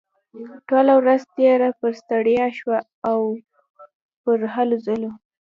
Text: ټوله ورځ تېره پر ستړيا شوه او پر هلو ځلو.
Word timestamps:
ټوله 0.67 0.93
ورځ 1.01 1.21
تېره 1.35 1.69
پر 1.79 1.91
ستړيا 2.01 2.45
شوه 2.59 2.79
او 3.09 3.19
پر 4.23 4.39
هلو 4.53 4.77
ځلو. 4.85 5.11